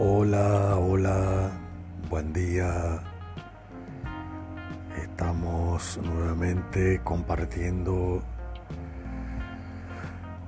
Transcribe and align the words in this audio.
Hola, 0.00 0.76
hola, 0.76 1.50
buen 2.08 2.32
día. 2.32 3.00
Estamos 4.96 5.98
nuevamente 6.00 7.00
compartiendo 7.02 8.22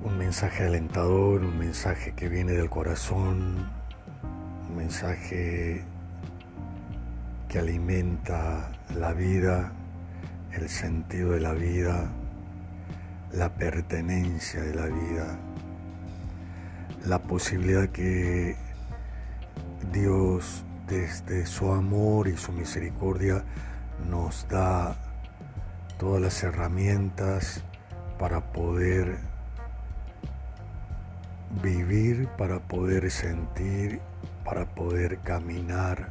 un 0.05 0.17
mensaje 0.17 0.67
alentador, 0.67 1.41
un 1.41 1.59
mensaje 1.59 2.13
que 2.13 2.29
viene 2.29 2.53
del 2.53 2.69
corazón, 2.69 3.69
un 4.69 4.77
mensaje 4.77 5.83
que 7.49 7.59
alimenta 7.59 8.71
la 8.95 9.11
vida, 9.11 9.73
el 10.53 10.69
sentido 10.69 11.31
de 11.31 11.41
la 11.41 11.51
vida, 11.51 12.09
la 13.33 13.49
pertenencia 13.49 14.61
de 14.61 14.75
la 14.75 14.85
vida, 14.85 15.37
la 17.05 17.19
posibilidad 17.19 17.89
que 17.89 18.55
Dios 19.91 20.63
desde 20.87 21.45
su 21.45 21.71
amor 21.71 22.27
y 22.27 22.37
su 22.37 22.51
misericordia 22.51 23.43
nos 24.09 24.47
da 24.47 24.95
todas 25.97 26.21
las 26.21 26.43
herramientas 26.43 27.63
para 28.19 28.41
poder 28.51 29.17
vivir, 31.63 32.27
para 32.37 32.59
poder 32.59 33.09
sentir, 33.11 33.99
para 34.43 34.65
poder 34.65 35.19
caminar 35.19 36.09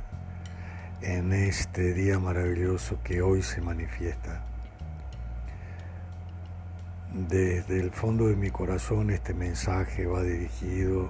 en 1.03 1.33
este 1.33 1.95
día 1.95 2.19
maravilloso 2.19 2.99
que 3.03 3.23
hoy 3.23 3.43
se 3.43 3.61
manifiesta. 3.61 4.45
Desde 7.13 7.81
el 7.81 7.91
fondo 7.91 8.29
de 8.29 8.37
mi 8.37 8.51
corazón 8.51 9.11
este 9.11 9.35
mensaje 9.35 10.07
va 10.07 10.23
dirigido 10.23 11.09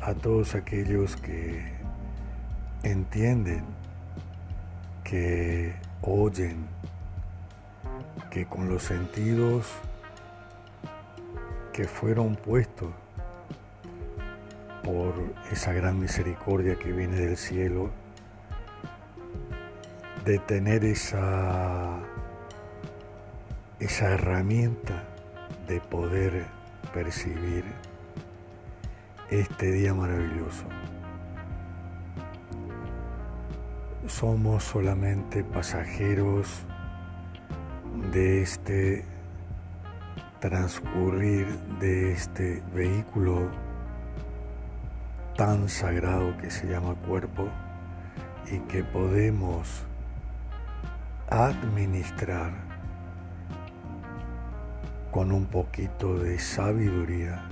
a 0.00 0.14
todos 0.14 0.54
aquellos 0.54 1.16
que 1.16 1.72
entienden, 2.82 3.64
que 5.04 5.74
oyen, 6.02 6.66
que 8.30 8.46
con 8.46 8.68
los 8.68 8.82
sentidos 8.82 9.66
que 11.72 11.84
fueron 11.84 12.36
puestos 12.36 12.90
por 14.82 15.14
esa 15.52 15.72
gran 15.72 15.98
misericordia 15.98 16.78
que 16.78 16.92
viene 16.92 17.16
del 17.16 17.36
cielo, 17.36 17.90
de 20.24 20.38
tener 20.38 20.84
esa, 20.84 22.00
esa 23.80 24.10
herramienta 24.10 25.04
de 25.66 25.80
poder 25.80 26.46
percibir 26.92 27.64
este 29.30 29.72
día 29.72 29.92
maravilloso. 29.94 30.64
Somos 34.06 34.64
solamente 34.64 35.44
pasajeros 35.44 36.64
de 38.12 38.42
este 38.42 39.04
transcurrir 40.40 41.46
de 41.80 42.12
este 42.12 42.62
vehículo 42.72 43.50
tan 45.36 45.68
sagrado 45.68 46.36
que 46.38 46.50
se 46.50 46.66
llama 46.66 46.94
cuerpo 46.94 47.48
y 48.50 48.60
que 48.60 48.82
podemos 48.84 49.84
administrar 51.28 52.52
con 55.10 55.32
un 55.32 55.46
poquito 55.46 56.18
de 56.18 56.38
sabiduría 56.38 57.46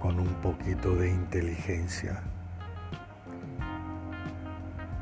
con 0.00 0.18
un 0.18 0.32
poquito 0.42 0.96
de 0.96 1.10
inteligencia, 1.10 2.22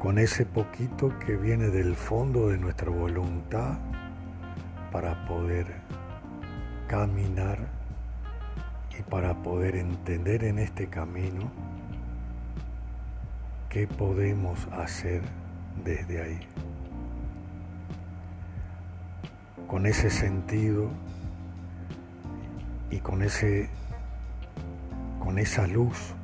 con 0.00 0.18
ese 0.18 0.44
poquito 0.44 1.16
que 1.20 1.36
viene 1.36 1.68
del 1.68 1.94
fondo 1.94 2.48
de 2.48 2.58
nuestra 2.58 2.90
voluntad 2.90 3.78
para 4.90 5.24
poder 5.26 5.66
caminar 6.88 7.68
y 8.98 9.02
para 9.02 9.40
poder 9.40 9.76
entender 9.76 10.42
en 10.42 10.58
este 10.58 10.88
camino 10.88 11.50
qué 13.68 13.86
podemos 13.86 14.66
hacer 14.72 15.22
desde 15.84 16.22
ahí. 16.22 16.40
Con 19.68 19.86
ese 19.86 20.10
sentido 20.10 20.90
y 22.90 22.98
con 22.98 23.22
ese 23.22 23.68
con 25.28 25.38
esa 25.38 25.66
luz 25.66 26.14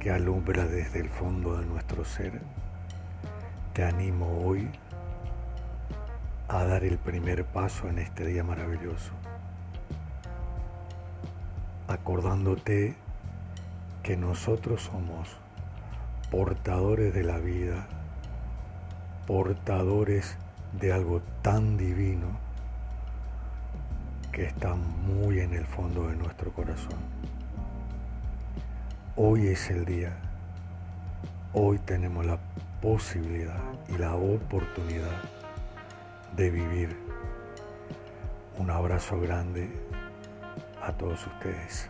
que 0.00 0.10
alumbra 0.10 0.64
desde 0.64 1.00
el 1.00 1.10
fondo 1.10 1.58
de 1.58 1.66
nuestro 1.66 2.02
ser, 2.02 2.40
te 3.74 3.84
animo 3.84 4.46
hoy 4.46 4.66
a 6.48 6.64
dar 6.64 6.84
el 6.84 6.96
primer 6.96 7.44
paso 7.44 7.86
en 7.90 7.98
este 7.98 8.24
día 8.24 8.44
maravilloso, 8.44 9.12
acordándote 11.86 12.96
que 14.02 14.16
nosotros 14.16 14.84
somos 14.84 15.28
portadores 16.30 17.12
de 17.12 17.24
la 17.24 17.36
vida, 17.36 17.88
portadores 19.26 20.38
de 20.80 20.94
algo 20.94 21.20
tan 21.42 21.76
divino 21.76 22.47
que 24.38 24.44
está 24.44 24.72
muy 24.76 25.40
en 25.40 25.52
el 25.52 25.66
fondo 25.66 26.06
de 26.06 26.14
nuestro 26.14 26.52
corazón. 26.52 26.94
Hoy 29.16 29.48
es 29.48 29.68
el 29.68 29.84
día, 29.84 30.16
hoy 31.52 31.80
tenemos 31.80 32.24
la 32.24 32.38
posibilidad 32.80 33.60
y 33.88 33.98
la 33.98 34.14
oportunidad 34.14 35.24
de 36.36 36.50
vivir. 36.50 36.96
Un 38.58 38.70
abrazo 38.70 39.20
grande 39.20 39.72
a 40.84 40.92
todos 40.92 41.26
ustedes. 41.26 41.88